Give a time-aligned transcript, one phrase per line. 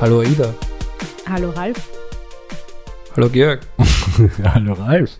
[0.00, 0.52] Hallo Aida.
[1.28, 1.88] Hallo Ralf.
[3.16, 3.60] Hallo Georg.
[4.42, 5.18] Hallo Ralf.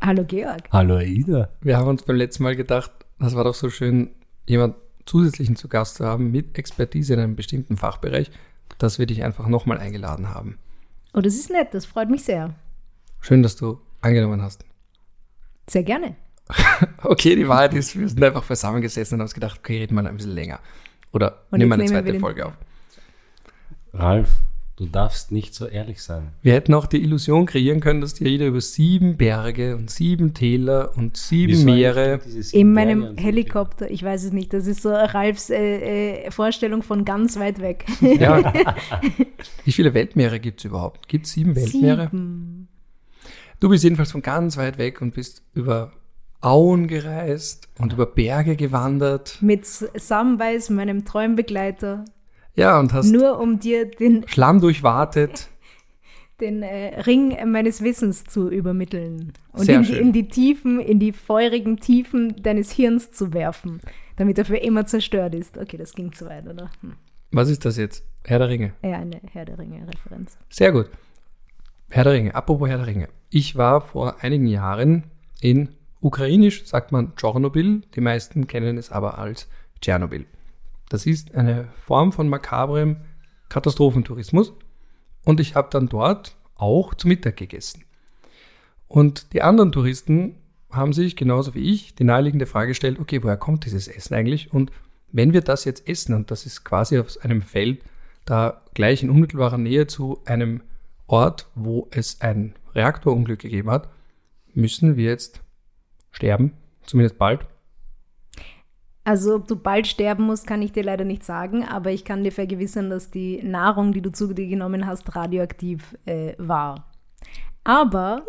[0.00, 0.62] Hallo Georg.
[0.72, 1.48] Hallo Aida.
[1.60, 4.10] Wir haben uns beim letzten Mal gedacht, das war doch so schön,
[4.46, 4.76] jemand
[5.06, 8.30] zusätzlichen zu Gast zu haben mit Expertise in einem bestimmten Fachbereich,
[8.78, 10.58] dass wir dich einfach nochmal eingeladen haben.
[11.14, 12.54] Oh, das ist nett, das freut mich sehr.
[13.20, 14.64] Schön, dass du angenommen hast.
[15.68, 16.16] Sehr gerne.
[17.02, 20.06] Okay, die Wahrheit ist, wir sind einfach zusammengesessen und haben uns gedacht, okay, reden wir
[20.06, 20.60] ein bisschen länger.
[21.12, 22.52] Oder Und nehmen wir eine zweite Folge auf.
[23.92, 24.30] Ralf,
[24.76, 26.28] du darfst nicht so ehrlich sein.
[26.42, 30.32] Wir hätten auch die Illusion kreieren können, dass die Aida über sieben Berge und sieben
[30.32, 32.20] Täler und sieben Wieso Meere
[32.52, 37.04] In meinem Helikopter, ich weiß es nicht, das ist so Ralfs äh, äh, Vorstellung von
[37.04, 37.84] ganz weit weg.
[38.00, 38.52] Ja.
[39.64, 41.08] Wie viele Weltmeere gibt es überhaupt?
[41.08, 42.08] Gibt es sieben Weltmeere?
[42.10, 42.68] Sieben.
[43.60, 45.92] Du bist jedenfalls von ganz weit weg und bist über
[46.40, 49.36] Auen gereist und über Berge gewandert.
[49.42, 52.06] Mit Samwise, meinem Träumbegleiter,
[52.60, 55.48] Ja, und hast nur um dir den, Schlamm durchwartet.
[56.40, 59.32] den äh, Ring meines Wissens zu übermitteln.
[59.52, 63.80] Und in die, in die Tiefen, in die feurigen Tiefen deines Hirns zu werfen,
[64.16, 65.56] damit er für immer zerstört ist.
[65.56, 66.70] Okay, das ging zu weit, oder?
[66.82, 66.96] Hm.
[67.30, 68.04] Was ist das jetzt?
[68.24, 68.74] Herr der Ringe.
[68.82, 70.36] Ja, eine Herr der Ringe-Referenz.
[70.50, 70.90] Sehr gut.
[71.88, 72.34] Herr der Ringe.
[72.34, 73.08] Apropos Herr der Ringe.
[73.30, 75.04] Ich war vor einigen Jahren
[75.40, 77.82] in Ukrainisch, sagt man Tschernobyl.
[77.94, 79.48] Die meisten kennen es aber als
[79.80, 80.26] Tschernobyl.
[80.90, 82.98] Das ist eine Form von makabrem
[83.48, 84.52] Katastrophentourismus.
[85.24, 87.84] Und ich habe dann dort auch zu Mittag gegessen.
[88.88, 90.34] Und die anderen Touristen
[90.70, 94.52] haben sich genauso wie ich die naheliegende Frage gestellt, okay, woher kommt dieses Essen eigentlich?
[94.52, 94.72] Und
[95.12, 97.82] wenn wir das jetzt essen, und das ist quasi auf einem Feld,
[98.24, 100.62] da gleich in unmittelbarer Nähe zu einem
[101.06, 103.88] Ort, wo es ein Reaktorunglück gegeben hat,
[104.54, 105.40] müssen wir jetzt
[106.10, 106.52] sterben,
[106.84, 107.46] zumindest bald.
[109.10, 112.22] Also, ob du bald sterben musst, kann ich dir leider nicht sagen, aber ich kann
[112.22, 116.88] dir vergewissern, dass die Nahrung, die du zu dir genommen hast, radioaktiv äh, war.
[117.64, 118.22] Aber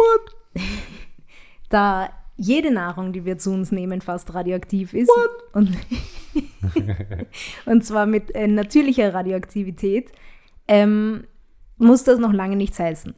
[1.69, 5.11] da jede Nahrung, die wir zu uns nehmen, fast radioaktiv ist
[5.53, 5.77] und,
[7.67, 10.11] und zwar mit äh, natürlicher Radioaktivität,
[10.67, 11.25] ähm,
[11.77, 13.13] muss das noch lange nichts heißen.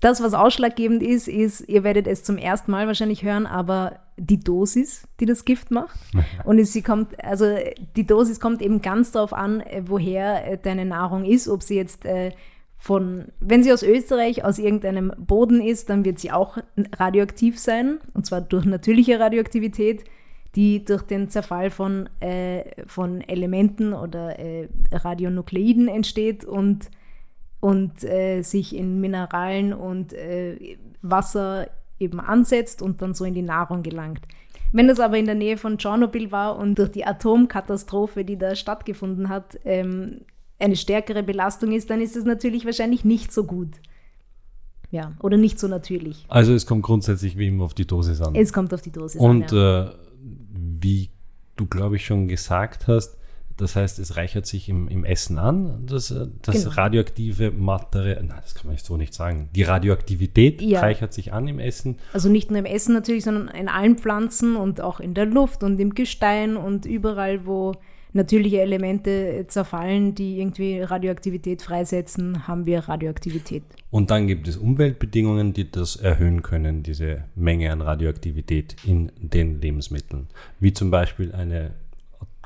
[0.00, 4.38] Das, was ausschlaggebend ist, ist, ihr werdet es zum ersten Mal wahrscheinlich hören, aber die
[4.38, 5.98] Dosis, die das Gift macht.
[6.44, 7.56] Und sie kommt, also
[7.96, 11.76] die Dosis kommt eben ganz darauf an, äh, woher äh, deine Nahrung ist, ob sie
[11.76, 12.32] jetzt äh,
[12.76, 16.58] von, wenn sie aus Österreich, aus irgendeinem Boden ist, dann wird sie auch
[16.96, 20.04] radioaktiv sein, und zwar durch natürliche Radioaktivität,
[20.54, 26.44] die durch den Zerfall von, äh, von Elementen oder äh, Radionukleiden entsteht.
[26.44, 26.90] Und
[27.60, 33.42] und äh, sich in Mineralen und äh, Wasser eben ansetzt und dann so in die
[33.42, 34.20] Nahrung gelangt.
[34.72, 38.54] Wenn das aber in der Nähe von Tschernobyl war und durch die Atomkatastrophe, die da
[38.54, 40.20] stattgefunden hat, ähm,
[40.58, 43.70] eine stärkere Belastung ist, dann ist es natürlich wahrscheinlich nicht so gut.
[44.90, 46.24] Ja, oder nicht so natürlich.
[46.28, 48.34] Also es kommt grundsätzlich wie immer auf die Dosis an.
[48.34, 49.58] Es kommt auf die Dosis Und an.
[49.58, 49.84] Ja.
[49.84, 49.90] äh,
[50.80, 51.10] wie
[51.56, 53.17] du, glaube ich, schon gesagt hast,
[53.58, 56.74] das heißt, es reichert sich im, im Essen an, das, das Genau.
[56.74, 59.50] radioaktive Material, nein, das kann man so nicht sagen.
[59.54, 60.80] Die Radioaktivität Ja.
[60.80, 61.96] reichert sich an im Essen.
[62.12, 65.62] Also nicht nur im Essen natürlich, sondern in allen Pflanzen und auch in der Luft
[65.62, 67.74] und im Gestein und überall, wo
[68.14, 73.62] natürliche Elemente zerfallen, die irgendwie Radioaktivität freisetzen, haben wir Radioaktivität.
[73.90, 79.60] Und dann gibt es Umweltbedingungen, die das erhöhen können, diese Menge an Radioaktivität in den
[79.60, 80.28] Lebensmitteln.
[80.58, 81.72] Wie zum Beispiel eine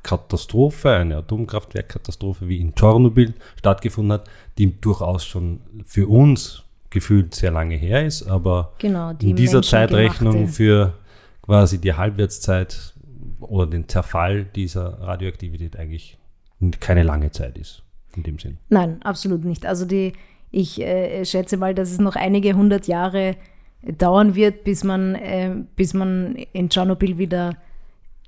[0.02, 7.50] Katastrophe, eine Atomkraftwerkkatastrophe, wie in Tschernobyl stattgefunden hat, die durchaus schon für uns gefühlt sehr
[7.50, 10.94] lange her ist, aber Genau, die in dieser Zeitrechnung für
[11.42, 12.94] quasi die Halbwertszeit
[13.40, 16.18] oder den Zerfall dieser Radioaktivität eigentlich
[16.80, 17.82] keine lange Zeit ist.
[18.14, 18.58] In dem Sinn.
[18.68, 19.64] Nein, absolut nicht.
[19.64, 20.12] Also die,
[20.50, 23.36] ich äh, schätze mal, dass es noch einige hundert Jahre
[23.82, 27.56] dauern wird, bis man, äh, bis man in Tschernobyl wieder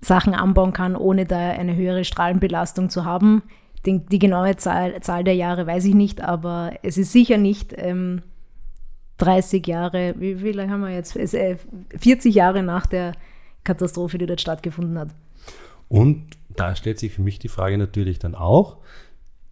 [0.05, 3.43] Sachen anbauen kann, ohne da eine höhere Strahlenbelastung zu haben.
[3.87, 7.75] Den, die genaue Zahl, Zahl der Jahre weiß ich nicht, aber es ist sicher nicht
[7.77, 8.23] ähm,
[9.19, 11.17] 30 Jahre, wie, wie lange haben wir jetzt?
[11.17, 11.57] Es, äh,
[11.97, 13.13] 40 Jahre nach der
[13.63, 15.09] Katastrophe, die dort stattgefunden hat.
[15.89, 18.79] Und da stellt sich für mich die Frage natürlich dann auch,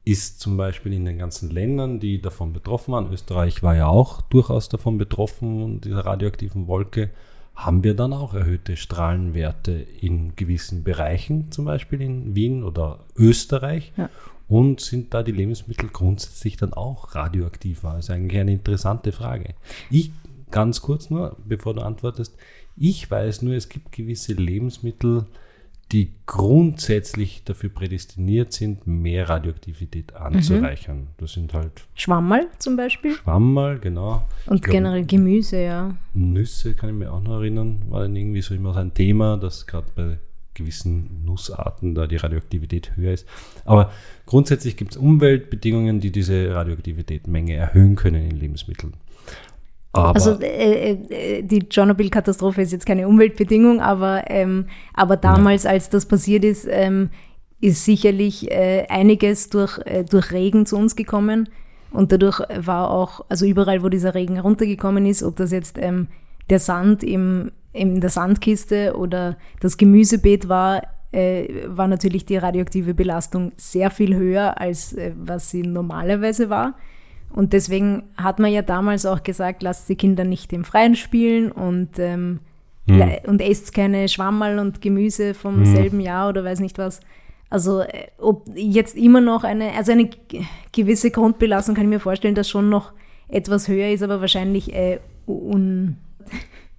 [0.05, 4.23] ist zum Beispiel in den ganzen Ländern, die davon betroffen waren, Österreich war ja auch
[4.23, 7.11] durchaus davon betroffen, dieser radioaktiven Wolke,
[7.55, 13.93] haben wir dann auch erhöhte Strahlenwerte in gewissen Bereichen, zum Beispiel in Wien oder Österreich?
[13.97, 14.11] Ja.
[14.49, 17.95] Und sind da die Lebensmittel grundsätzlich dann auch radioaktiver?
[17.95, 19.55] Das ist eigentlich eine interessante Frage.
[19.91, 20.11] Ich,
[20.51, 22.37] ganz kurz nur, bevor du antwortest,
[22.77, 25.27] ich weiß nur, es gibt gewisse Lebensmittel,
[25.93, 31.09] die grundsätzlich dafür prädestiniert sind, mehr Radioaktivität anzureichern.
[31.19, 33.13] Das sind halt Schwammerl zum Beispiel.
[33.13, 34.27] Schwammerl, genau.
[34.47, 35.95] Und glaub, generell Gemüse, ja.
[36.15, 39.37] Nüsse kann ich mir auch noch erinnern, war dann irgendwie so immer so ein Thema,
[39.37, 40.19] dass gerade bei
[40.55, 43.27] gewissen Nussarten da die Radioaktivität höher ist.
[43.65, 43.93] Aber
[44.27, 48.95] grundsätzlich gibt es Umweltbedingungen, die diese Radioaktivitätsmenge erhöhen können in Lebensmitteln.
[49.93, 55.91] Aber Also äh, äh, die Tschernobyl-Katastrophe ist jetzt keine Umweltbedingung, aber, ähm, aber damals, als
[55.91, 57.11] das passiert ist, ähm,
[57.61, 61.49] ist sicherlich äh, einiges durch, äh, durch Regen zu uns gekommen.
[61.91, 66.09] Und dadurch war auch, also überall, wo dieser Regen runtergekommen ist, ob das jetzt ähm,
[66.49, 72.95] der Sand im, in der Sandkiste oder das Gemüsebeet war, äh, war natürlich die radioaktive
[72.95, 76.75] Belastung sehr viel höher, als äh, was sie normalerweise war.
[77.35, 81.51] Und deswegen hat man ja damals auch gesagt, lasst die Kinder nicht im Freien spielen
[81.51, 82.41] und, ähm,
[82.87, 87.01] le- und esst keine Schwammerl und Gemüse vom selben Jahr oder weiß nicht was.
[87.49, 90.09] Also äh, ob jetzt immer noch eine, also eine
[90.73, 92.93] gewisse Grundbelastung kann ich mir vorstellen, dass schon noch
[93.29, 95.97] etwas höher ist, aber wahrscheinlich äh, un,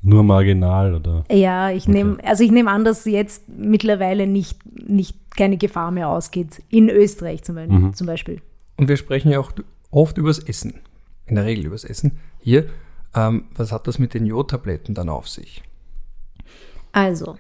[0.06, 5.18] nur marginal oder ja, ich nehme, also ich nehme an, dass jetzt mittlerweile nicht, nicht
[5.38, 6.62] keine Gefahr mehr ausgeht.
[6.70, 7.92] In Österreich zum Beispiel.
[7.94, 8.42] Zum Beispiel.
[8.76, 9.52] Und wir sprechen ja auch
[9.94, 10.76] oft übers Essen.
[11.26, 12.20] In der Regel übers Essen.
[12.40, 12.66] Hier,
[13.16, 15.64] ähm, was hat das mit den Jodtabletten dann auf sich?
[16.92, 17.38] Also,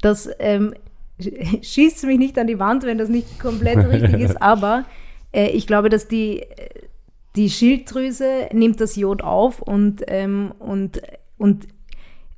[0.00, 0.74] das ähm,
[1.20, 4.84] sch- schießt mich nicht an die Wand, wenn das nicht komplett richtig ist, aber
[5.32, 6.44] äh, ich glaube, dass die,
[7.36, 11.00] die Schilddrüse nimmt das Jod auf und, ähm, und,
[11.38, 11.66] und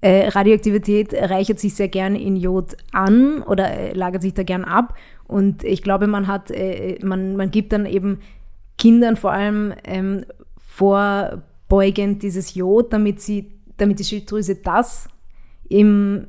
[0.00, 4.64] äh, Radioaktivität reichert sich sehr gern in Jod an oder äh, lagert sich da gern
[4.64, 4.94] ab.
[5.26, 8.20] Und ich glaube, man hat, äh, man, man gibt dann eben
[8.78, 10.24] Kindern vor allem ähm,
[10.56, 15.08] vorbeugend dieses Jod, damit sie, damit die Schilddrüse das
[15.68, 16.26] im,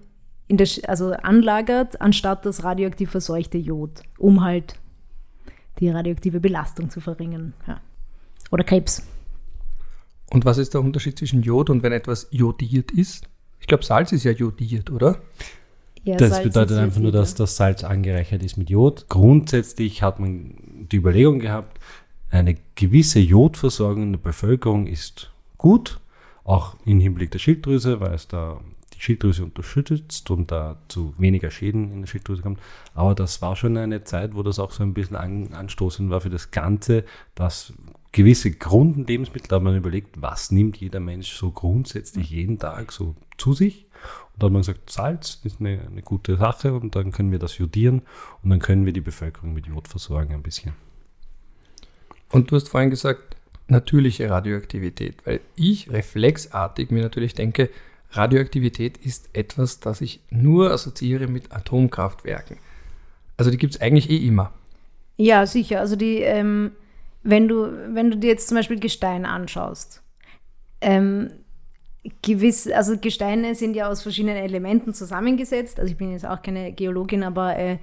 [0.48, 4.76] in der, also anlagert, anstatt das radioaktiv verseuchte Jod, um halt
[5.80, 7.54] die radioaktive Belastung zu verringern.
[7.68, 7.82] Ja.
[8.52, 9.06] Oder Krebs.
[10.32, 13.28] Und was ist der Unterschied zwischen Jod und wenn etwas jodiert ist?
[13.60, 15.20] Ich glaube, Salz ist ja jodiert, oder?
[16.04, 19.08] Ja, Das Salz bedeutet einfach nur, dass das Salz angereichert ist mit Jod.
[19.10, 20.56] Grundsätzlich hat man
[20.92, 21.80] die Überlegung gehabt,
[22.36, 26.00] eine gewisse Jodversorgung in der Bevölkerung ist gut,
[26.44, 28.60] auch im Hinblick der Schilddrüse, weil es da
[28.94, 32.60] die Schilddrüse unterstützt und da zu weniger Schäden in der Schilddrüse kommt.
[32.94, 36.22] Aber das war schon eine Zeit, wo das auch so ein bisschen an, anstoßend war
[36.22, 37.04] für das Ganze,
[37.36, 37.74] dass
[38.12, 43.16] gewisse Grundlebensmittel, da hat man überlegt, was nimmt jeder Mensch so grundsätzlich jeden Tag so
[43.38, 43.86] zu sich.
[44.34, 47.40] Und da hat man gesagt, Salz ist eine, eine gute Sache und dann können wir
[47.40, 48.04] das jodieren
[48.44, 50.85] und dann können wir die Bevölkerung mit Jod versorgen ein bisschen.
[52.32, 53.36] Und du hast vorhin gesagt,
[53.68, 57.70] natürliche Radioaktivität, weil ich reflexartig mir natürlich denke,
[58.12, 62.58] Radioaktivität ist etwas, das ich nur assoziiere mit Atomkraftwerken.
[63.38, 64.54] Also die gibt es eigentlich eh immer.
[65.18, 65.80] Ja, sicher.
[65.80, 66.72] Also die, ähm,
[67.24, 70.02] wenn du, wenn du dir jetzt zum Beispiel Gestein anschaust,
[70.82, 71.32] ähm,
[72.22, 75.80] gewiss, also Gesteine sind ja aus verschiedenen Elementen zusammengesetzt.
[75.80, 77.78] Also ich bin jetzt auch keine Geologin, aber äh,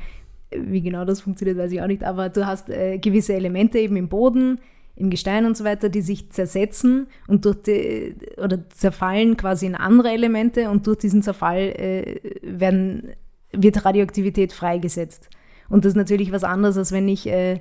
[0.58, 2.04] wie genau das funktioniert, weiß ich auch nicht.
[2.04, 4.58] Aber du hast äh, gewisse Elemente eben im Boden,
[4.94, 9.74] im Gestein und so weiter, die sich zersetzen und durch die, oder zerfallen quasi in
[9.74, 13.12] andere Elemente und durch diesen Zerfall äh, werden,
[13.52, 15.30] wird Radioaktivität freigesetzt.
[15.68, 17.60] Und das ist natürlich was anderes, als wenn ich, äh,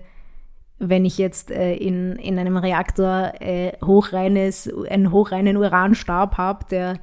[0.80, 7.00] wenn ich jetzt äh, in, in einem Reaktor äh, hochreines, einen hochreinen Uranstab habe, der,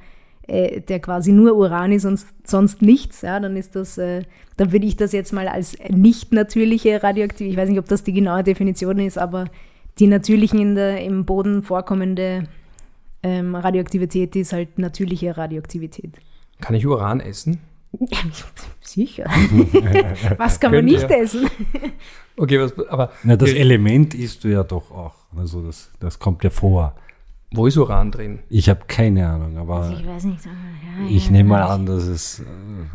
[0.49, 4.23] äh, der quasi nur Uran ist und sonst nichts, ja, dann ist das, äh,
[4.57, 8.03] dann würde ich das jetzt mal als nicht natürliche Radioaktivität, ich weiß nicht, ob das
[8.03, 9.45] die genaue Definition ist, aber
[9.99, 12.47] die natürlichen in der, im Boden vorkommende
[13.21, 16.11] ähm, Radioaktivität ist halt natürliche Radioaktivität.
[16.61, 17.59] Kann ich Uran essen?
[18.81, 19.25] Sicher.
[20.37, 21.49] Was kann man Könnt nicht essen?
[22.37, 25.15] Okay, was, aber Na, das Element isst du ja doch auch.
[25.35, 26.95] Also das, das kommt ja vor.
[27.51, 28.39] Wo ist Uran drin?
[28.49, 30.45] Ich habe keine Ahnung, aber Ich weiß nicht.
[30.45, 30.51] Ja,
[31.09, 31.31] ich ja.
[31.31, 32.43] nehme mal an, dass es äh,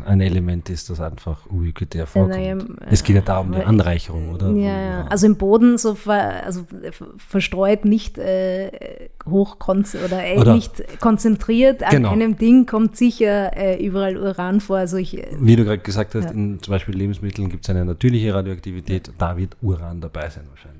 [0.05, 2.35] ein Element ist, das einfach ubiquitär vorkommt.
[2.35, 2.57] naja,
[2.89, 4.51] es geht ja da um die Anreicherung, oder?
[4.51, 5.07] Ja, ja.
[5.07, 10.99] also im Boden so ver, also ver- verstreut, nicht äh, hoch oder, äh, Oder- nicht
[11.01, 12.11] konzentriert an Genau.
[12.11, 14.77] einem Ding, kommt sicher äh, überall Uran vor.
[14.77, 16.31] Also ich, äh, Wie du gerade gesagt hast, Ja.
[16.31, 20.74] in zum Beispiel Lebensmitteln gibt es eine natürliche Radioaktivität, da wird Uran dabei sein wahrscheinlich.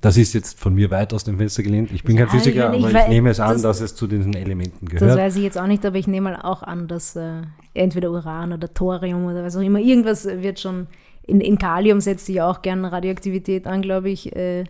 [0.00, 1.90] Das ist jetzt von mir weit aus dem Fenster gelehnt.
[1.92, 3.80] Ich bin kein Ja, Physiker, ich- ich aber ich weiß- nehme es an, das- dass
[3.80, 5.18] es zu diesen Elementen das gehört.
[5.18, 7.42] weiß ich jetzt auch nicht, aber ich nehme mal auch an, dass äh,
[7.74, 10.86] entweder Uran oder Thorium oder was auch immer, irgendwas wird schon,
[11.26, 14.34] in, in Kalium setzt sich auch gerne Radioaktivität an, glaube ich.
[14.34, 14.64] Äh,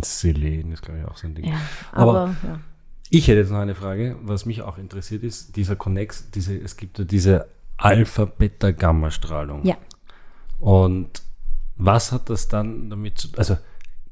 [0.00, 1.44] Selen ist, glaube ich, auch so ein Ding.
[1.46, 1.54] ja,
[1.92, 2.60] Aber- aber, ja.
[3.10, 6.78] Ich hätte jetzt noch eine Frage, was mich auch interessiert ist, dieser Connex, diese, es
[6.78, 9.64] gibt ja diese Alpha-Beta-Gamma-Strahlung.
[9.66, 9.76] Ja.
[10.58, 11.22] Und
[11.76, 13.56] was hat das dann damit zu Also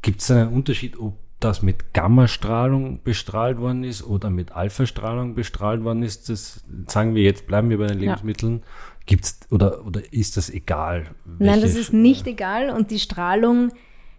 [0.02, 5.82] gibt es einen Unterschied, ob das mit Gammastrahlung bestrahlt worden ist oder mit Alpha-Strahlung bestrahlt
[5.82, 6.28] worden ist?
[6.28, 8.10] Das sagen wir jetzt, bleiben wir bei den Ja.
[8.10, 8.62] Lebensmitteln.
[9.06, 11.06] Gibt's oder, oder ist das egal?
[11.38, 13.72] Nein, das ist nicht egal und die Strahlung,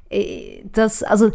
[0.10, 1.32] äh, das, also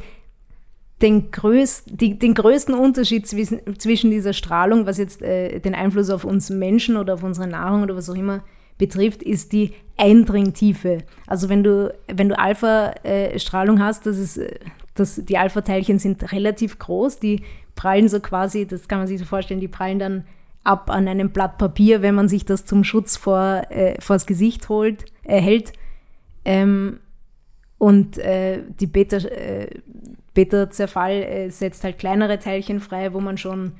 [1.02, 6.10] den, größt, die, den größten Unterschied zwischen, zwischen dieser Strahlung, was jetzt äh, den Einfluss
[6.10, 8.42] auf uns Menschen oder auf unsere Nahrung oder was auch immer
[8.78, 10.98] betrifft, ist die Eindringtiefe.
[11.26, 14.40] Also wenn du, wenn du Alpha-Strahlung hast, das ist,
[14.94, 17.42] das, die Alpha-Teilchen sind relativ groß, die
[17.74, 20.24] prallen so quasi, das kann man sich so vorstellen, die prallen dann
[20.64, 24.68] ab an einem Blatt Papier, wenn man sich das zum Schutz vor, äh, vors Gesicht
[24.68, 25.72] holt, äh, hält.
[26.44, 27.00] Ähm,
[27.78, 29.68] und äh, die Beta, äh,
[30.34, 33.72] Beta-Zerfall äh, setzt halt kleinere Teilchen frei, wo man schon,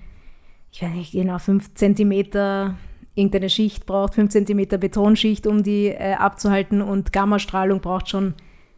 [0.70, 2.76] ich weiß nicht genau, 5 Zentimeter
[3.16, 8.34] irgendeine Schicht braucht, 5 Zentimeter Betonschicht, um die äh, abzuhalten und Gammastrahlung braucht schon,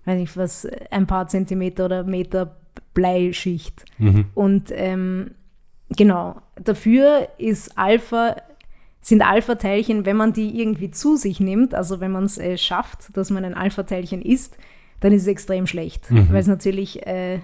[0.06, 2.56] weiß nicht was, ein paar Zentimeter oder Meter
[2.94, 3.84] Bleischicht.
[3.98, 4.26] Mhm.
[4.34, 5.32] Und ähm,
[5.90, 8.36] genau, dafür ist Alpha,
[9.00, 13.16] sind Alpha-Teilchen, wenn man die irgendwie zu sich nimmt, also wenn man es äh, schafft,
[13.16, 14.56] dass man ein Alpha-Teilchen isst,
[15.00, 16.28] dann ist es extrem schlecht, Mhm.
[16.30, 17.40] weil es natürlich äh,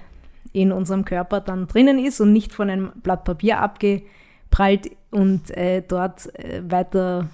[0.52, 5.82] in unserem Körper dann drinnen ist und nicht von einem Blatt Papier abgeprallt und äh,
[5.86, 7.28] dort äh, weiter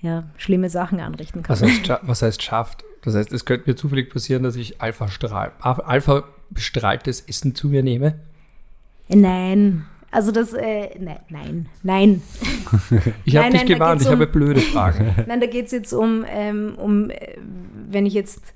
[0.00, 1.52] ja, schlimme Sachen anrichten kann.
[1.54, 2.84] Was heißt, was heißt schafft?
[3.02, 7.82] Das heißt, es könnte mir zufällig passieren, dass ich Alpha-Strahl, Alpha bestrahltes Essen zu mir
[7.82, 8.14] nehme.
[9.08, 12.22] Nein, also das, äh, ne, nein, nein.
[13.24, 15.14] Ich habe Nein, dich nein, gewarnt, ich um- habe blöde Fragen.
[15.26, 17.36] Nein, da geht es jetzt um, ähm, um äh,
[17.88, 18.52] wenn ich jetzt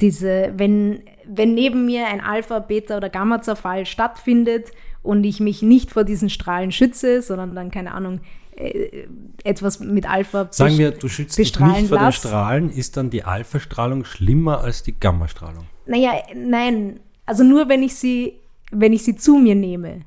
[0.00, 4.70] diese, wenn, wenn neben mir ein Alpha, Beta oder Gamma-Zerfall stattfindet
[5.02, 8.20] und ich mich nicht vor diesen Strahlen schütze, sondern dann, keine Ahnung,
[8.56, 9.06] äh,
[9.44, 12.12] etwas mit Alpha Sagen wir, du schützt dich nicht vor den.
[12.12, 15.64] Strahlen, ist dann die Alpha-Strahlung schlimmer als die Gamma-Strahlung?
[15.86, 18.34] Naja, nein, also nur wenn ich sie,
[18.70, 20.02] wenn ich sie zu mir nehme.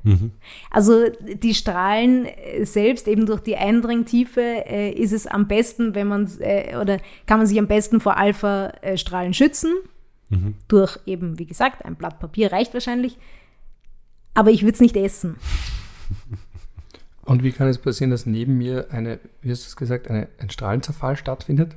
[0.72, 6.08] Also die Strahlen äh, selbst, eben durch die Eindringtiefe, äh, ist es am besten, wenn
[6.08, 9.74] man äh, oder kann man sich am besten vor Alpha-Strahlen schützen.
[10.68, 13.18] Durch eben, wie gesagt, ein Blatt Papier reicht wahrscheinlich.
[14.36, 15.38] Aber ich würde es nicht essen.
[17.26, 20.28] Und wie kann es passieren, dass neben mir eine, wie hast du es gesagt, eine,
[20.38, 21.76] ein Strahlenzerfall stattfindet?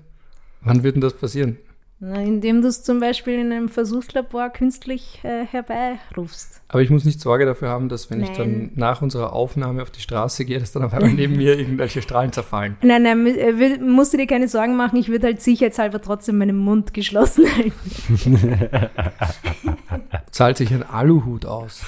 [0.61, 1.57] Wann wird denn das passieren?
[2.01, 6.61] Na, Indem du es zum Beispiel in einem Versuchslabor künstlich äh, herbeirufst.
[6.69, 8.73] Aber ich muss nicht Sorge dafür haben, dass wenn ich dann Nein.
[8.77, 12.33] nach unserer Aufnahme auf die Straße gehe, dass dann auf einmal neben mir irgendwelche Strahlen
[12.33, 12.77] zerfallen.
[12.83, 14.97] Nein, nein, äh, musst du dir keine Sorgen machen.
[14.97, 18.61] Ich würde halt sicherheitshalber trotzdem meinen Mund geschlossen halten.
[20.31, 21.85] Zahlt sich ein Aluhut aus.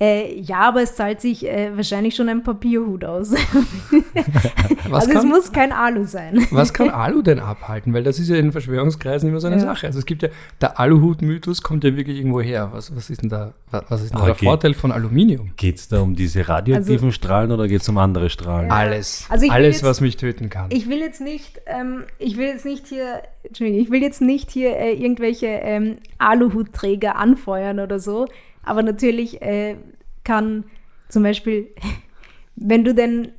[0.00, 3.32] Äh, ja, aber es zahlt sich äh, wahrscheinlich schon ein Papierhut aus.
[4.88, 6.46] Was, also es kann, muss kein Alu sein.
[6.50, 7.92] was kann Alu denn abhalten?
[7.92, 9.62] Weil das ist ja in Verschwörungskreisen immer so eine Ja.
[9.62, 9.86] Sache.
[9.86, 10.28] Also es gibt ja,
[10.60, 12.70] der Aluhut-Mythos kommt ja wirklich irgendwo her.
[12.72, 14.34] Was, was ist denn da, wa- was ist denn der.
[14.34, 15.50] Vorteil von Aluminium?
[15.56, 18.70] Geht es da um diese radioaktiven Strahlen oder geht es um andere Strahlen?
[18.70, 19.26] Alles.
[19.28, 20.66] Also alles, jetzt- was mich töten kann.
[20.70, 24.50] Ich will jetzt nicht, ähm, ich will jetzt nicht hier, Entschuldigung, ich will jetzt nicht
[24.50, 28.26] hier äh, irgendwelche ähm, Aluhutträger anfeuern oder so,
[28.62, 29.76] aber natürlich äh,
[30.24, 30.64] kann
[31.08, 31.68] zum Beispiel,
[32.56, 33.32] wenn du denn,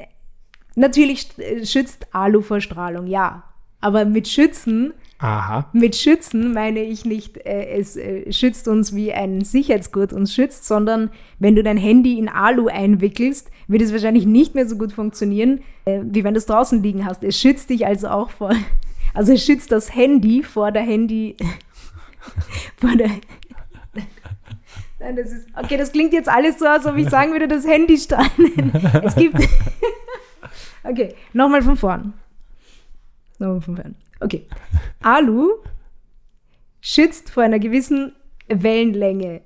[0.76, 3.44] natürlich äh, schützt Alu vor Strahlung, ja,
[3.82, 5.70] aber mit Schützen Aha.
[5.74, 10.66] Mit schützen meine ich nicht, äh, es äh, schützt uns wie ein Sicherheitsgurt uns schützt,
[10.66, 11.10] sondern
[11.40, 15.60] wenn du dein Handy in Alu einwickelst, wird es wahrscheinlich nicht mehr so gut funktionieren,
[15.84, 17.22] äh, wie wenn du es draußen liegen hast.
[17.26, 18.54] Es schützt dich also auch vor,
[19.14, 21.36] also es schützt das Handy vor der Handy,
[22.78, 23.10] vor der,
[25.00, 27.66] Nein, das ist, okay, das klingt jetzt alles so, als ob ich sagen würde, das
[27.66, 28.72] Handy strahlen.
[29.04, 29.36] Es gibt,
[30.84, 32.14] okay, nochmal von vorn.
[33.38, 33.96] Nochmal von vorn.
[34.20, 34.46] Okay.
[35.02, 35.50] Alu
[36.82, 38.14] schützt vor einer gewissen
[38.50, 39.42] Wellenlänge.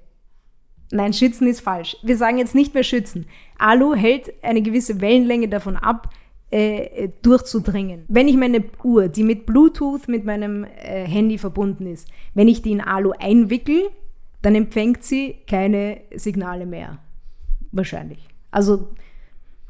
[0.91, 1.97] Nein, schützen ist falsch.
[2.03, 3.27] Wir sagen jetzt nicht mehr schützen.
[3.57, 6.09] Alu hält eine gewisse Wellenlänge davon ab,
[6.49, 8.05] äh, durchzudringen.
[8.07, 12.61] Wenn ich meine Uhr, die mit Bluetooth mit meinem äh, Handy verbunden ist, wenn ich
[12.61, 13.89] die in Alu einwickel,
[14.43, 16.99] dann empfängt sie keine Signale mehr.
[17.71, 18.27] Wahrscheinlich.
[18.51, 18.93] Also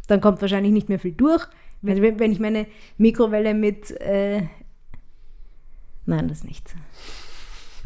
[0.07, 1.47] dann kommt wahrscheinlich nicht mehr viel durch.
[1.81, 4.43] Wenn, wenn ich meine Mikrowelle mit äh,
[6.05, 6.73] Nein, das nicht.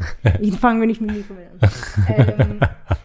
[0.40, 1.70] Ich fange nicht mit Mikrowellen an.
[2.16, 2.60] ähm,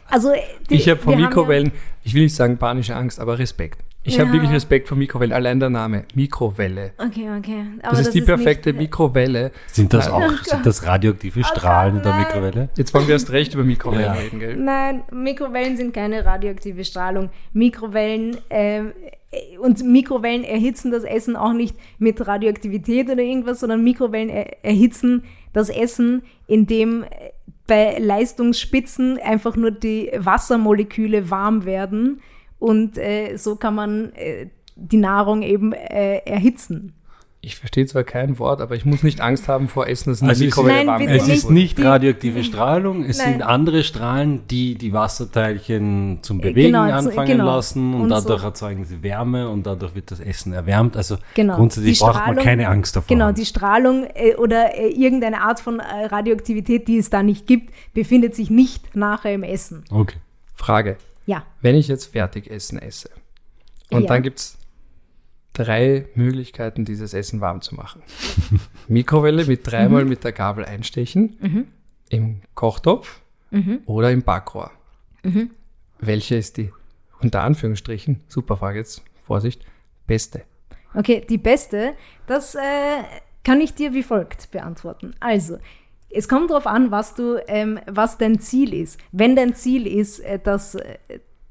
[0.05, 0.31] also,
[0.69, 1.71] die, ich habe vor Mikrowellen,
[2.03, 3.83] ich will nicht sagen panische Angst, aber Respekt.
[4.05, 4.33] Ich habe Ja.
[4.33, 5.31] wirklich Respekt vor Mikrowellen.
[5.33, 6.91] Allein der Name, Mikrowelle.
[6.97, 7.65] Okay, okay.
[7.81, 9.51] Aber Das, ist die perfekte nicht, Mikrowelle.
[9.67, 12.13] Sind das auch Oh sind das radioaktive Strahlen in der.
[12.15, 12.69] Mikrowelle?
[12.75, 14.11] Jetzt wollen wir erst recht über Mikrowellen Ja.
[14.13, 14.57] reden, gell?
[14.57, 17.29] Nein, Mikrowellen sind keine radioaktive Strahlung.
[17.53, 18.91] Mikrowellen ähm,
[19.31, 24.63] äh, und Mikrowellen erhitzen das Essen auch nicht mit Radioaktivität oder irgendwas, sondern Mikrowellen er,
[24.65, 27.07] erhitzen das Essen, indem äh,
[27.67, 32.19] bei Leistungsspitzen einfach nur die Wassermoleküle warm werden
[32.63, 36.93] und äh, so kann man äh, die Nahrung eben äh, erhitzen.
[37.45, 40.39] Ich verstehe zwar kein Wort, aber ich muss nicht Angst haben vor Essen, Also es-
[40.39, 43.33] Mikrowelle Nein, warm bitte Es ist nicht radioaktive Strahlung, es Nein.
[43.33, 47.45] sind andere Strahlen, die die Wasserteilchen zum Bewegen Genau, anfangen genau.
[47.45, 48.47] lassen und, Und dadurch so.
[48.47, 50.95] erzeugen sie Wärme und dadurch wird das Essen erwärmt.
[50.95, 51.57] Also Genau.
[51.57, 53.09] grundsätzlich Die braucht man keine Angst davor.
[53.09, 53.35] Genau, haben.
[53.35, 57.73] die Strahlung äh, oder äh, irgendeine Art von äh, Radioaktivität, die es da nicht gibt,
[57.93, 59.83] befindet sich nicht nachher im Essen.
[59.91, 60.15] okay.
[60.55, 60.95] Frage.
[61.25, 61.45] Ja.
[61.61, 63.09] Wenn ich jetzt Fertigessen esse
[63.91, 64.07] und Ja.
[64.07, 64.57] dann gibt es
[65.53, 68.01] drei Möglichkeiten, dieses Essen warm zu machen.
[68.87, 71.67] Mikrowelle mit dreimal mit der Gabel einstechen,
[72.09, 73.21] im Kochtopf
[73.85, 74.71] oder im Backrohr.
[75.99, 76.71] Welche ist die,
[77.21, 79.63] unter Anführungsstrichen, super Frage jetzt, Vorsicht,
[80.07, 80.41] beste?
[80.95, 81.93] Okay, die beste,
[82.27, 82.59] das äh,
[83.43, 85.15] kann ich dir wie folgt beantworten.
[85.19, 85.57] Also,
[86.13, 88.99] es kommt darauf an, was du, ähm, was dein Ziel ist.
[89.11, 90.97] Wenn dein Ziel ist, äh, dass, äh,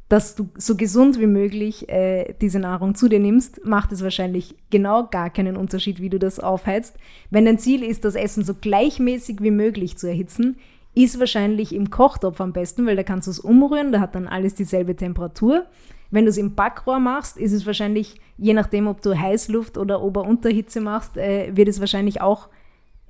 [0.09, 4.54] dass du so gesund wie möglich äh, diese Nahrung zu dir nimmst, macht es wahrscheinlich
[4.71, 6.97] genau gar keinen Unterschied, wie du das aufheizt.
[7.31, 10.57] Wenn dein Ziel ist, das Essen so gleichmäßig wie möglich zu erhitzen,
[10.95, 14.28] ist wahrscheinlich im Kochtopf am besten, weil da kannst du es umrühren, da hat dann
[14.28, 15.64] alles dieselbe Temperatur.
[16.11, 20.02] Wenn du es im Backrohr machst, ist es wahrscheinlich, je nachdem, ob du Heißluft oder
[20.02, 22.49] Ober-Unterhitze machst, äh, wird es wahrscheinlich auch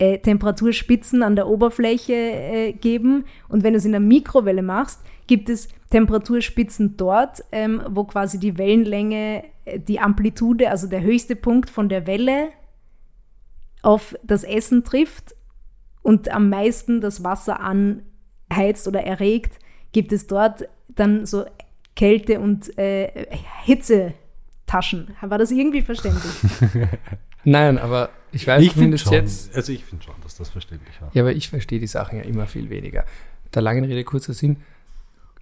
[0.03, 3.25] äh, Temperaturspitzen an der Oberfläche äh, geben.
[3.49, 8.41] Und wenn du es in der Mikrowelle machst, gibt es Temperaturspitzen dort, ähm, wo quasi
[8.41, 12.49] die Wellenlänge, äh, die Amplitude, also der höchste Punkt von der Welle
[13.83, 15.37] auf das Essen trifft
[16.03, 19.61] und am meisten das Wasser anheizt oder erregt,
[19.93, 21.45] gibt es dort dann so
[21.95, 23.29] Kälte- und äh,
[23.63, 25.17] Hitzetaschen.
[25.21, 26.35] War das irgendwie verständlich?
[27.44, 30.48] Nein, aber ich weiß Ich finde zumindest schon, jetzt, also ich finde schon, dass das
[30.50, 31.11] verständlich war.
[31.12, 33.05] ja, aber ich verstehe die Sachen ja immer viel weniger.
[33.55, 34.57] Der langen Rede, kurzer Sinn,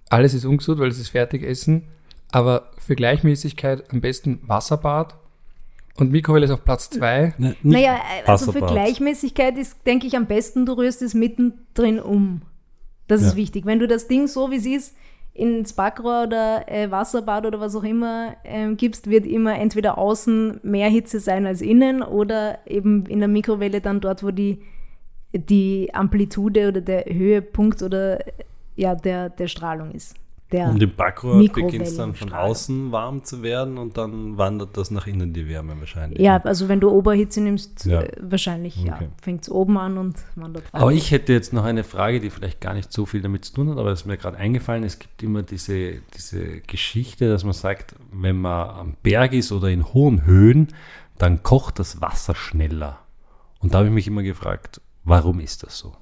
[0.09, 1.83] alles ist ungesund, weil es ist Fertigessen,
[2.31, 5.15] aber für Gleichmäßigkeit am besten Wasserbad
[5.95, 7.33] und Mikrowelle ist auf Platz zwei.
[7.37, 8.71] Ne, naja, also für Wasserbad.
[8.71, 12.41] Gleichmäßigkeit ist, denke ich, am besten, du rührst es mittendrin um.
[13.07, 13.35] Das ist Ja.
[13.35, 13.65] wichtig.
[13.65, 14.95] Wenn du das Ding so, wie es ist,
[15.33, 20.59] ins Backrohr oder äh, Wasserbad oder was auch immer ähm, gibst, wird immer entweder außen
[20.63, 24.61] mehr Hitze sein als innen oder eben in der Mikrowelle dann dort, wo die,
[25.33, 28.19] die Amplitude oder der Höhepunkt oder
[28.75, 30.15] ja, der, der Strahlung ist.
[30.51, 34.75] Der, Und im Backrohr beginnt es dann von außen warm zu werden und dann wandert
[34.75, 36.19] das nach innen die Wärme wahrscheinlich.
[36.19, 38.01] ja, also wenn du Oberhitze nimmst, Ja.
[38.01, 39.07] äh, wahrscheinlich, ja, Okay.
[39.21, 40.81] fängt es oben an und wandert rein.
[40.81, 43.53] Aber ich hätte jetzt noch eine Frage, die vielleicht gar nicht so viel damit zu
[43.53, 44.83] tun hat, aber es ist mir gerade eingefallen.
[44.83, 49.69] Es gibt immer diese, diese Geschichte, dass man sagt, wenn man am Berg ist oder
[49.69, 50.67] in hohen Höhen,
[51.17, 52.99] dann kocht das Wasser schneller.
[53.59, 55.93] Und da habe ich mich immer gefragt, warum ist das so?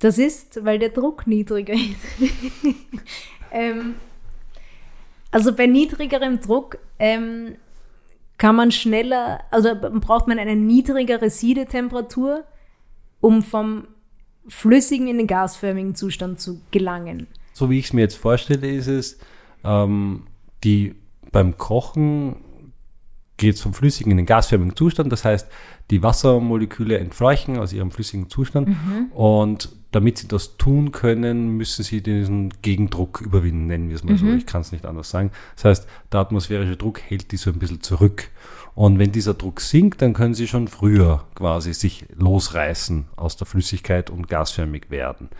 [0.00, 2.32] Das ist, weil der Druck niedriger ist.
[3.52, 3.96] ähm,
[5.30, 7.56] also bei niedrigerem Druck ähm,
[8.38, 12.44] kann man schneller, also braucht man eine niedrigere Siedetemperatur,
[13.20, 13.88] um vom
[14.46, 17.26] flüssigen in den gasförmigen Zustand zu gelangen.
[17.52, 19.18] So wie ich es mir jetzt vorstelle, ist es,
[19.64, 20.26] ähm,
[20.64, 20.94] die
[21.32, 22.36] beim Kochen
[23.38, 25.10] geht es vom flüssigen in den gasförmigen Zustand.
[25.10, 25.48] Das heißt,
[25.90, 28.68] die Wassermoleküle entfleuchen aus ihrem flüssigen Zustand
[29.14, 34.18] und damit sie das tun können, müssen sie diesen Gegendruck überwinden, nennen wir es mal
[34.18, 34.26] so.
[34.26, 35.30] Ich kann es nicht anders sagen.
[35.56, 38.28] Das heißt, der atmosphärische Druck hält die so ein bisschen zurück.
[38.78, 43.44] Und wenn dieser Druck sinkt, dann können sie schon früher quasi sich losreißen aus der
[43.44, 45.30] Flüssigkeit und gasförmig werden.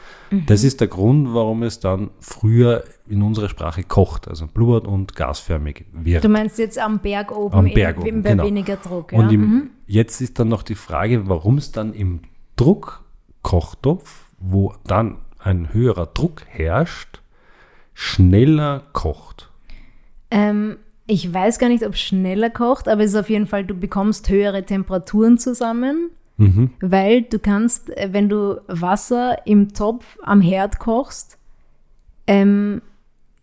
[0.47, 5.15] Das ist der Grund, warum es dann früher in unserer Sprache kocht, also blubbert und
[5.15, 6.25] gasförmig wird.
[6.25, 8.45] Du meinst jetzt am Berg oben, Am Berg in, oben, bei genau.
[8.45, 9.13] weniger Druck.
[9.13, 9.31] Und ja?
[9.31, 9.71] im, mhm.
[9.87, 12.23] jetzt ist dann noch die Frage, warum es dann im
[12.57, 17.21] Druckkochtopf, wo dann ein höherer Druck herrscht,
[17.95, 19.49] schneller kocht.
[20.33, 23.75] Ähm, ich weiß gar nicht, ob schneller kocht, aber es ist auf jeden Fall, du
[23.75, 26.71] bekommst höhere Temperaturen zusammen, Mhm.
[26.81, 31.37] weil du kannst, äh, wenn du Wasser im Topf am Herd kochst,
[32.29, 32.83] ähm,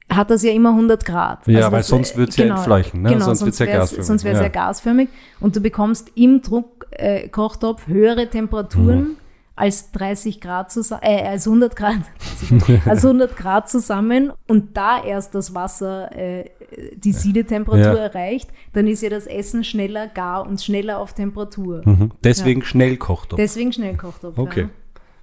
[0.09, 1.47] hat das ja immer 100 Grad.
[1.47, 3.09] Ja, Also weil das, sonst äh, wird's ja entfleuchen, ne?
[3.09, 4.43] Genau, Sonst sonst, wird's ja wär's- gasförmig, Sonst wäre es ja.
[4.45, 4.49] ja.
[4.51, 9.17] gasförmig und du bekommst im Druckkochtopf äh, höhere Temperaturen Mhm.
[9.55, 11.99] Als 30 Grad zusammen, äh, als 100 Grad,
[12.85, 16.49] als 100 Grad zusammen und da erst das Wasser äh,
[16.95, 17.95] die Siedetemperatur Ja.
[17.95, 21.81] erreicht, dann ist ja das Essen schneller gar und schneller auf Temperatur.
[21.85, 22.11] Mhm.
[22.23, 23.37] Deswegen schnell Kochtopf.
[23.37, 24.37] Deswegen Schnellkochtopf.
[24.37, 24.69] Okay, Ja.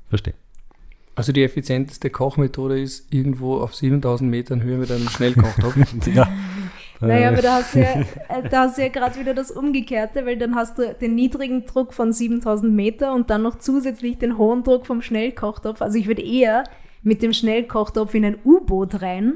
[0.09, 0.35] verstehe.
[1.15, 5.77] Also die effizienteste Kochmethode ist irgendwo auf 7000 Metern Höhe mit einem Schnellkochtopf.
[6.15, 6.27] Ja,
[7.03, 10.25] Naja, aber da hast du ja, äh, da hast du ja gerade wieder das Umgekehrte,
[10.25, 14.39] weil dann hast du den niedrigen Druck von 7000 Meter und dann noch zusätzlich den
[14.39, 15.83] hohen Druck vom Schnellkochtopf.
[15.83, 16.65] Also ich würde eher
[17.03, 19.35] mit dem Schnellkochtopf in ein U-Boot rein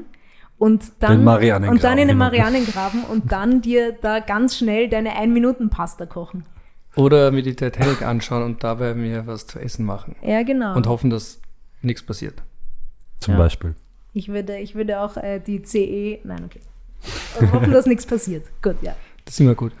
[0.57, 2.25] und dann, und dann in den immer.
[2.25, 6.45] Marianengraben und dann dir da ganz schnell deine 1-Minuten-Pasta kochen.
[6.95, 10.15] Oder mir die Titanic anschauen und dabei mir was zu essen machen.
[10.23, 10.75] Ja, genau.
[10.75, 11.39] Und hoffen, dass
[11.83, 12.41] nichts passiert.
[13.19, 13.37] Zum Ja.
[13.37, 13.75] Beispiel.
[14.13, 16.59] Ich würde, ich würde auch äh, die CE, nein, okay.
[17.39, 18.45] Und hoffen, dass nichts passiert.
[18.61, 18.95] Gut, ja.
[19.25, 19.73] Das ist immer gut.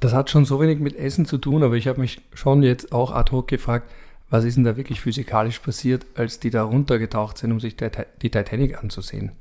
[0.00, 2.92] Das hat schon so wenig mit Essen zu tun, aber ich habe mich schon jetzt
[2.92, 3.88] auch ad hoc gefragt,
[4.30, 8.30] was ist denn da wirklich physikalisch passiert, als die da runtergetaucht sind, um sich die
[8.30, 9.32] Titanic anzusehen?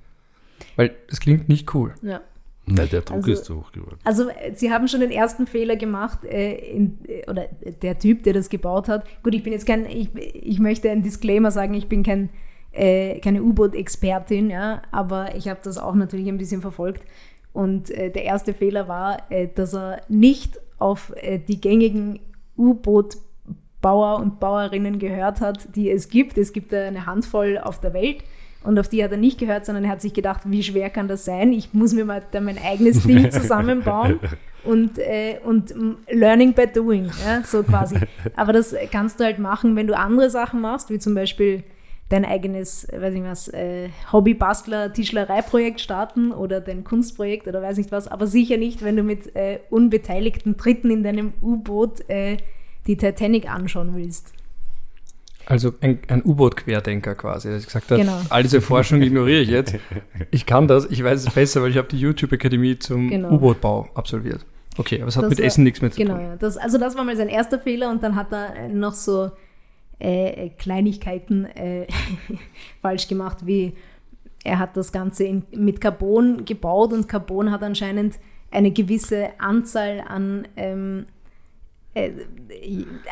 [0.76, 1.94] Weil das klingt nicht cool.
[2.02, 2.22] ja.
[2.68, 3.98] Nein, der Druck Also- ist zu hoch geworden.
[4.04, 7.48] Also sie haben schon den ersten Fehler gemacht, äh, in, oder
[7.82, 9.04] der Typ, der das gebaut hat.
[9.24, 12.30] Gut, ich bin jetzt kein, ich, ich möchte einen Disclaimer sagen, ich bin kein,
[12.72, 17.04] äh, keine U-Boot-Expertin, ja, aber ich habe das auch natürlich ein bisschen verfolgt.
[17.54, 22.20] Und äh, der erste Fehler war, äh, dass er nicht auf äh, die gängigen
[22.58, 26.38] U-Boot-Bauer und Bauerinnen gehört hat, die es gibt.
[26.38, 28.24] Es gibt eine Handvoll auf der Welt.
[28.64, 31.08] Und auf die hat er nicht gehört, sondern er hat sich gedacht, wie schwer kann
[31.08, 31.52] das sein?
[31.52, 34.20] Ich muss mir mal mein eigenes Ding zusammenbauen
[34.64, 35.74] und, äh, und
[36.10, 37.98] learning by doing, ja, so quasi.
[38.36, 41.64] Aber das kannst du halt machen, wenn du andere Sachen machst, wie zum Beispiel
[42.12, 47.92] dein eigenes, äh, weiß ich was, äh, Hobby-Bastler-Tischlerei-Projekt starten oder dein Kunstprojekt oder weiß nicht
[47.92, 52.38] was, aber sicher nicht, wenn du mit äh, unbeteiligten Dritten in deinem U-Boot äh,
[52.88, 54.34] die Titanic anschauen willst.
[55.46, 58.20] Also ein, ein U-Boot-Querdenker quasi, der gesagt hat, Genau.
[58.30, 59.76] all diese Forschung ignoriere ich jetzt.
[60.30, 63.32] Ich kann das, ich weiß es besser, weil ich habe die YouTube-Akademie zum Genau.
[63.34, 64.46] U-Boot-Bau absolviert.
[64.78, 66.24] Okay, aber es hat Das mit war- Essen nichts mehr zu Genau, tun.
[66.24, 66.36] ja.
[66.38, 69.32] Das, also das war mal sein erster Fehler und dann hat er noch so
[70.02, 71.86] äh, Kleinigkeiten äh,
[72.82, 73.74] falsch gemacht, wie
[74.44, 80.04] er hat das Ganze in, mit Carbon gebaut und Carbon hat anscheinend eine gewisse Anzahl
[80.08, 81.06] an ähm,
[81.94, 82.12] äh,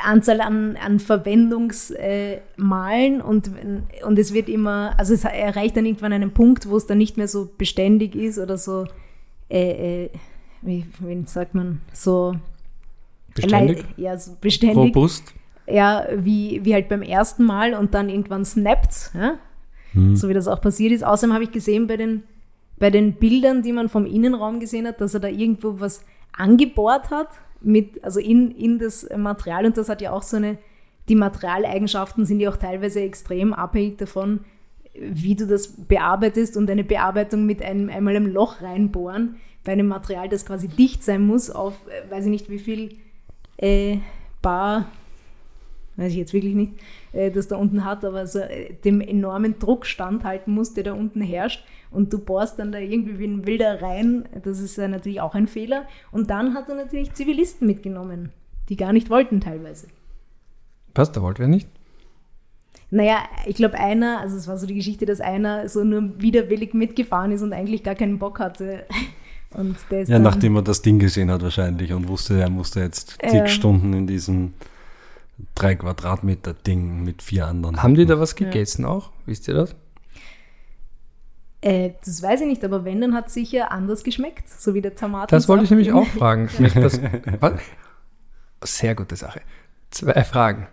[0.03, 3.51] Anzahl an, an Verwendungsmalen äh, und,
[4.05, 7.17] und es wird immer, also es erreicht dann irgendwann einen Punkt, wo es dann nicht
[7.17, 8.85] mehr so beständig ist oder so,
[9.49, 10.09] äh, äh,
[10.61, 12.35] wie, wie sagt man, so
[13.35, 14.95] Beständig, Ja, so beständig.
[14.95, 15.33] robust.
[15.69, 19.37] Ja, wie, wie halt beim ersten Mal und dann irgendwann snappt, ja?
[20.13, 21.03] so wie das auch passiert ist.
[21.03, 22.23] Außerdem habe ich gesehen bei den,
[22.77, 27.09] bei den Bildern, die man vom Innenraum gesehen hat, dass er da irgendwo was angebohrt
[27.09, 27.29] hat,
[27.61, 30.57] mit, also in, in das Material und das hat ja auch so eine,
[31.09, 34.41] die Materialeigenschaften sind ja auch teilweise extrem abhängig davon,
[34.93, 39.87] wie du das bearbeitest und eine Bearbeitung mit einem einmal ein Loch reinbohren bei einem
[39.87, 42.95] Material, das quasi dicht sein muss auf, äh, weiß ich nicht wie viel
[43.57, 43.97] äh,
[44.41, 44.85] Bar,
[45.99, 46.73] weiß ich jetzt wirklich nicht,
[47.13, 50.93] äh, das da unten hat, aber so äh, dem enormen Druck standhalten muss, der da
[50.93, 54.87] unten herrscht und du bohrst dann da irgendwie wie ein Wilder rein, das ist ja
[54.87, 55.85] natürlich auch ein Fehler.
[56.11, 58.31] Und dann hat er natürlich Zivilisten mitgenommen,
[58.69, 59.87] die gar nicht wollten teilweise.
[60.95, 61.67] Was, da wollt ihr nicht?
[62.91, 66.73] Naja, ich glaube, einer, also es war so die Geschichte, dass einer so nur widerwillig
[66.73, 68.85] mitgefahren ist und eigentlich gar keinen Bock hatte.
[69.51, 72.51] Und der ist Ja, dann, nachdem er das Ding gesehen hat wahrscheinlich und wusste, er
[72.51, 73.47] musste jetzt zig Ja.
[73.47, 74.53] Stunden in diesem
[75.55, 77.83] drei Quadratmeter Ding mit vier anderen.
[77.83, 79.11] Haben die da was gegessen auch?
[79.25, 79.75] Wisst ihr das?
[81.61, 84.81] Äh, das weiß ich nicht, aber wenn, dann hat es sicher anders geschmeckt, so wie
[84.81, 85.29] der Tomaten.
[85.29, 86.47] Das wollte ich nämlich auch fragen.
[86.49, 87.01] Schmeckt das,
[87.39, 87.61] was?
[88.63, 89.41] Sehr gute Sache.
[89.89, 90.67] Zwei Fragen.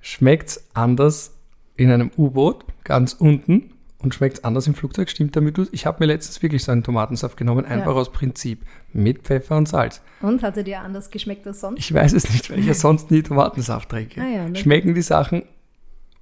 [0.00, 1.38] Schmeckt es anders
[1.76, 5.08] in einem U-Boot, ganz unten, und schmeckt es anders im Flugzeug?
[5.10, 5.66] Stimmt damit du?
[5.72, 8.00] Ich habe mir letztens wirklich so einen Tomatensaft genommen, einfach Ja.
[8.00, 8.62] aus Prinzip,
[8.92, 10.02] mit Pfeffer und Salz.
[10.20, 11.78] Und hatte dir anders geschmeckt als sonst?
[11.78, 14.20] Ich weiß es nicht, weil ich ja sonst nie Tomatensaft trinke.
[14.20, 14.56] Ah ja, ne?
[14.56, 15.44] Schmecken die Sachen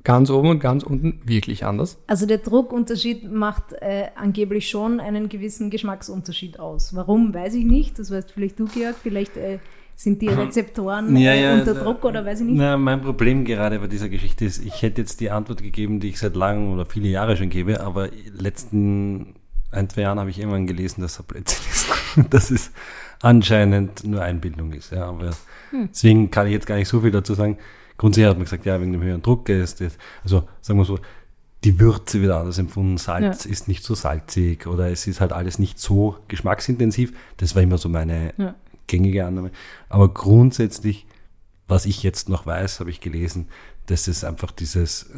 [0.03, 1.99] ganz oben und ganz unten wirklich anders?
[2.07, 6.95] Also der Druckunterschied macht äh, angeblich schon einen gewissen Geschmacksunterschied aus.
[6.95, 7.99] Warum, weiß ich nicht.
[7.99, 8.97] Das weißt vielleicht du, Georg.
[9.03, 9.59] Vielleicht äh,
[10.01, 12.57] sind die Rezeptoren äh, unter Druck oder weiß ich nicht.
[12.57, 16.09] Na, mein Problem gerade bei dieser Geschichte ist, ich hätte jetzt die Antwort gegeben, die
[16.09, 19.35] ich seit langem oder viele Jahre schon gebe, aber letzten
[19.71, 21.87] ein, zwei Jahren habe ich irgendwann gelesen, dass er Blödsinn ist.
[22.31, 22.71] dass es
[23.21, 24.91] anscheinend nur Einbildung ist.
[24.91, 25.33] Ja, aber
[25.71, 27.59] deswegen kann ich jetzt gar nicht so viel dazu sagen.
[27.99, 30.99] Grundsätzlich hat man gesagt, ja, wegen dem höheren Druck ist das, also sagen wir so,
[31.63, 35.59] die Würze wird anders empfunden, Salz ist nicht so salzig oder es ist halt alles
[35.59, 37.13] nicht so geschmacksintensiv.
[37.37, 38.55] Das war immer so meine Ja.
[38.87, 39.51] Gängige Annahme.
[39.89, 41.07] Aber grundsätzlich,
[41.69, 43.49] was ich jetzt noch weiß, habe ich gelesen,
[43.87, 45.11] dass es einfach dieses,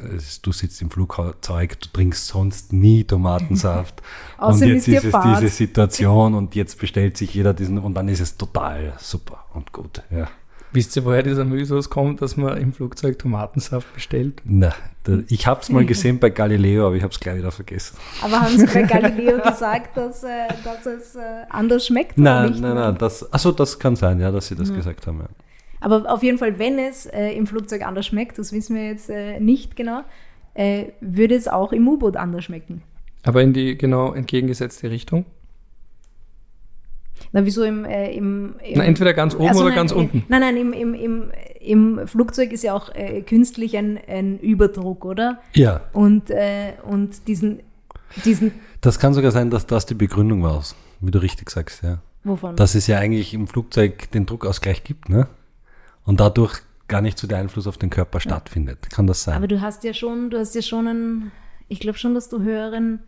[0.42, 4.02] du sitzt im Flugzeug, du trinkst sonst nie Tomatensaft.
[4.38, 8.20] und jetzt ist es diese Situation und jetzt bestellt sich jeder diesen und dann ist
[8.20, 10.02] es total super und gut.
[10.10, 10.28] Ja.
[10.74, 14.40] Wisst ihr, woher dieser Mythos kommt, dass man im Flugzeug Tomatensaft bestellt?
[14.44, 14.72] Na,
[15.04, 17.98] da, ich habe es mal gesehen bei Galileo, aber ich habe es gleich wieder vergessen.
[18.22, 22.16] Aber haben Sie bei Galileo gesagt, dass, äh, dass es äh, anders schmeckt?
[22.16, 22.62] Nein, nicht?
[22.62, 25.20] nein, nein, das, achso, das kann sein, ja, dass sie das gesagt haben.
[25.20, 25.28] Ja.
[25.80, 29.10] Aber auf jeden Fall, wenn es äh, im Flugzeug anders schmeckt, das wissen wir jetzt
[29.10, 30.02] äh, nicht genau,
[30.54, 32.82] äh, würde es auch im U-Boot anders schmecken.
[33.24, 35.26] Aber in die genau entgegengesetzte Richtung?
[37.32, 39.92] Na, wieso im, äh, im, im Na, entweder ganz oben Ach so, oder nein, ganz
[39.92, 40.24] äh, unten.
[40.28, 45.04] Nein, nein, im, im, im, im Flugzeug ist ja auch äh, künstlich ein, ein Überdruck,
[45.04, 45.40] oder?
[45.54, 47.60] ja, Und, äh, und diesen,
[48.24, 50.62] diesen, das kann sogar sein, dass das die Begründung war,
[51.00, 52.00] wie du richtig sagst, ja.
[52.22, 52.54] wovon?
[52.56, 55.26] Dass es ja eigentlich im Flugzeug den Druckausgleich gibt, ne?
[56.04, 58.90] Und dadurch gar nicht so der Einfluss auf den Körper stattfindet.
[58.90, 59.36] Kann das sein?
[59.36, 61.32] Aber du hast ja schon, du hast ja schon einen,
[61.68, 63.00] ich glaube schon, dass du höheren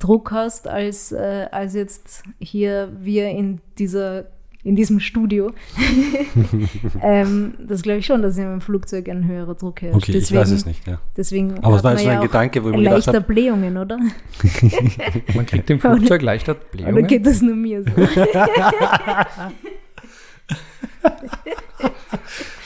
[0.00, 4.24] Druck hast als, äh, als jetzt hier wir in dieser
[4.62, 5.52] in diesem Studio.
[7.02, 9.96] ähm, das glaube ich schon, dass im Flugzeug ein höherer Druck herrscht.
[9.96, 11.00] okay, ich weiß es nicht, ja.
[11.16, 12.82] Deswegen Aber es hat war man jetzt so ja ein auch Gedanke, wo ich mir
[12.82, 13.98] gedacht leichter habe, Blähungen, oder?
[15.34, 17.06] Man kriegt im Flugzeug leichter Oder Blähungen.
[17.06, 17.90] geht das nur mir so?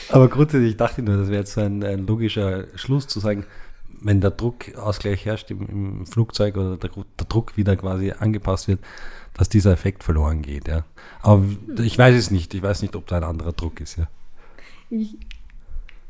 [0.09, 3.45] aber grundsätzlich ich dachte nur, das wäre jetzt so ein, ein logischer Schluss zu sagen,
[4.05, 8.81] wenn der Druckausgleich herrscht im, im Flugzeug oder der, der Druck wieder quasi angepasst wird,
[9.33, 10.85] dass dieser Effekt verloren geht, ja.
[11.23, 11.45] Aber
[11.83, 14.07] ich weiß es nicht, ich weiß nicht, ob da ein anderer Druck ist, ja.
[14.91, 15.17] Ich,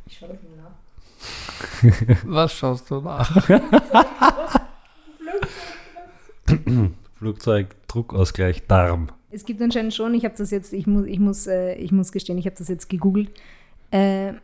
[0.07, 0.73] ich schau das mal nach.
[2.27, 3.49] Was schaust du nach?
[7.15, 9.09] Flugzeug, Druckausgleich, Darm.
[9.31, 12.13] Es gibt anscheinend schon, ich habe das jetzt, ich muss, ich muss, äh, ich muss
[12.13, 13.31] gestehen, ich habe das jetzt gegoogelt.
[13.91, 14.35] Äh,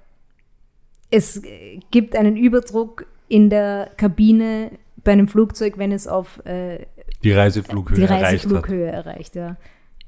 [1.10, 6.84] es äh, gibt einen Überdruck in der Kabine bei einem Flugzeug, wenn es auf äh,
[7.22, 8.32] Die Reiseflughöhe die erreicht hat.
[8.32, 9.56] Reiseflughöhe erreicht, ja.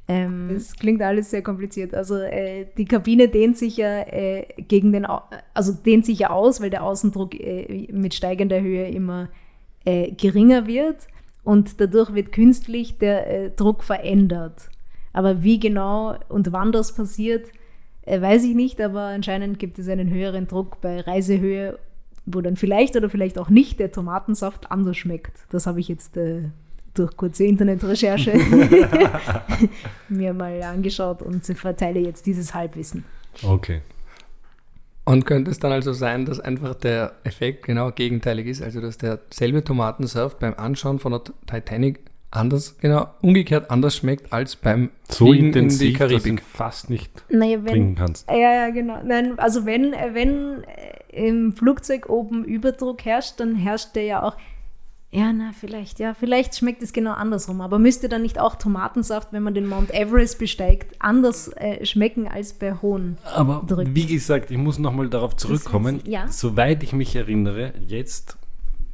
[0.09, 1.95] Ähm, das klingt alles sehr kompliziert.
[1.95, 5.23] Also äh, die Kabine dehnt sich ja äh, gegen den, Au
[5.55, 9.29] also dehnt sich ja aus, weil der Außendruck äh, mit steigender Höhe immer
[9.85, 11.07] äh, geringer wird
[11.45, 14.69] und dadurch wird künstlich der äh, Druck verändert.
[15.13, 17.47] Aber wie genau und wann das passiert,
[18.03, 21.79] äh, weiß ich nicht, aber anscheinend gibt es einen höheren Druck bei Reisehöhe,
[22.27, 25.37] wo dann vielleicht oder vielleicht auch nicht der Tomatensaft anders schmeckt.
[25.51, 26.51] Das habe ich jetzt äh,
[26.95, 28.33] durch kurze Internetrecherche
[30.09, 33.05] mir mal angeschaut und verteile jetzt dieses Halbwissen.
[33.43, 33.81] Okay.
[35.05, 38.99] Und könnte es dann also sein, dass einfach der Effekt genau gegenteilig ist, also dass
[38.99, 42.01] derselbe Tomatensaft beim Anschauen von der Titanic
[42.33, 46.37] anders, genau, umgekehrt anders schmeckt als beim So Fliegen intensiv, in die dass Karibik.
[46.41, 47.95] du fast nicht Naja, trinken wenn.
[47.95, 48.29] kannst.
[48.29, 49.01] Ja, ja, genau.
[49.05, 54.37] Nein, also wenn, wenn äh, im Flugzeug oben Überdruck herrscht, dann herrscht der ja auch.
[55.15, 57.61] Ja, na, vielleicht, ja, vielleicht schmeckt es genau andersrum.
[57.61, 62.29] Aber müsste dann nicht auch Tomatensaft, wenn man den Mount Everest besteigt, anders äh, schmecken
[62.29, 63.19] als bei hohen?
[63.35, 63.95] Aber drücken.
[63.95, 65.97] wie gesagt, ich muss nochmal darauf zurückkommen.
[65.97, 66.29] heißt, ja.
[66.29, 68.39] Soweit ich mich erinnere, jetzt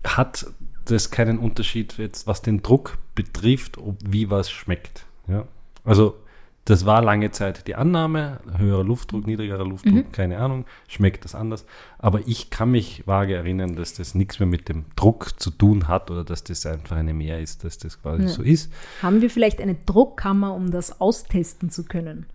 [0.03, 0.47] hat
[0.91, 5.07] das keinen Unterschied, jetzt, was den Druck betrifft, ob wie was schmeckt.
[5.27, 5.47] Ja?
[5.85, 6.17] Also
[6.65, 10.13] das war lange Zeit die Annahme, höherer Luftdruck, niedrigerer Luftdruck, Mhm.
[10.13, 11.65] keine Ahnung, schmeckt das anders.
[11.99, 15.89] Aber ich kann mich vage erinnern, dass das nichts mehr mit dem Druck zu tun
[15.89, 18.29] hat oder dass das einfach eine Mehr ist, dass das quasi Ja.
[18.29, 18.71] so ist.
[19.01, 22.27] Haben wir vielleicht eine Druckkammer, um das austesten zu können?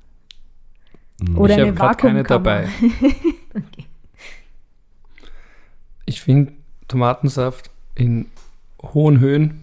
[1.36, 2.44] Oder ich eine habe gerade keine Vakuumkammer?
[2.44, 2.70] dabei.
[3.56, 3.86] Okay.
[6.06, 6.54] Ich finde
[6.88, 8.26] Tomatensaft in
[8.94, 9.62] hohen Höhen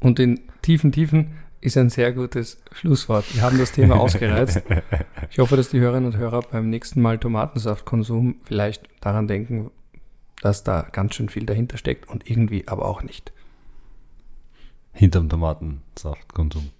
[0.00, 3.24] und in tiefen Tiefen ist ein sehr gutes Schlusswort.
[3.34, 4.62] Wir haben das Thema ausgereizt.
[5.30, 9.70] Ich hoffe, dass die Hörerinnen und Hörer beim nächsten Mal Tomatensaftkonsum vielleicht daran denken,
[10.42, 13.32] dass da ganz schön viel dahinter steckt und irgendwie aber auch nicht.
[14.92, 16.70] Hinterm Tomatensaftkonsum.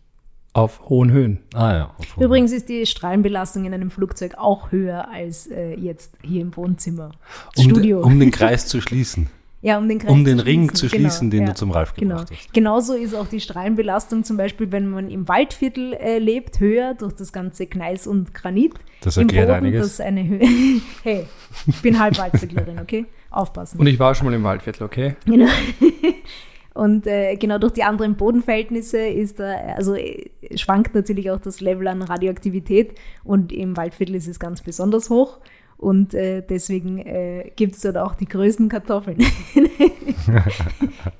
[0.53, 1.41] Auf hohen Höhen.
[1.55, 1.95] Ah ja.
[1.99, 6.55] auf- Übrigens ist die Strahlenbelastung in einem Flugzeug auch höher als äh, jetzt hier im
[6.57, 7.11] Wohnzimmer.
[7.57, 8.01] um, Studio.
[8.03, 9.29] um den Kreis zu schließen.
[9.65, 10.77] ja, um den Kreis um den zu Ring schließen.
[10.77, 11.47] zu Genau, schließen, den ja.
[11.49, 12.17] du zum Ralf Genau.
[12.17, 12.53] gebracht hast.
[12.53, 17.15] Genauso ist auch die Strahlenbelastung zum Beispiel, wenn man im Waldviertel äh, lebt, höher durch
[17.15, 18.75] das ganze Gneis und Granit.
[19.01, 19.97] Das Im erklärt Boden, einiges.
[19.97, 20.41] das eine Höhe.
[21.03, 21.25] hey,
[21.67, 23.07] ich bin halb Waldviertlerin, okay?
[23.31, 23.81] Aufpassen.
[23.81, 25.17] Und ich war schon mal im Waldviertel, okay?
[25.25, 25.49] Genau.
[26.75, 31.61] Und äh, genau durch die anderen Bodenverhältnisse ist da, also äh, schwankt natürlich auch das
[31.61, 35.39] Level an Radioaktivität und im Waldviertel ist es ganz besonders hoch
[35.77, 39.19] und äh, deswegen äh, gibt es dort auch die größten Kartoffeln.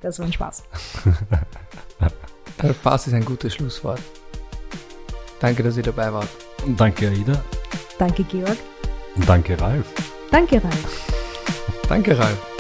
[0.01, 0.65] das war ein Spaß.
[2.63, 4.01] Der Spaß ist ein gutes Schlusswort.
[5.41, 6.29] Danke, dass ihr dabei wart.
[6.77, 7.43] Danke, Aida.
[7.99, 8.57] Danke, Georg.
[9.27, 9.87] Danke, Ralf.
[10.31, 11.13] Danke, Ralf.
[11.89, 12.54] Danke, Ralf.